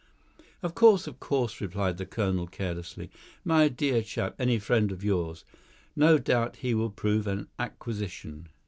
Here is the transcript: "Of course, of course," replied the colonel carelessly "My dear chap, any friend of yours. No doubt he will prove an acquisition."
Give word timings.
"Of 0.63 0.73
course, 0.73 1.05
of 1.05 1.19
course," 1.19 1.61
replied 1.61 1.97
the 1.97 2.07
colonel 2.07 2.47
carelessly 2.47 3.11
"My 3.45 3.67
dear 3.67 4.01
chap, 4.01 4.33
any 4.39 4.57
friend 4.57 4.91
of 4.91 5.03
yours. 5.03 5.45
No 5.95 6.17
doubt 6.17 6.55
he 6.55 6.73
will 6.73 6.89
prove 6.89 7.27
an 7.27 7.49
acquisition." 7.59 8.47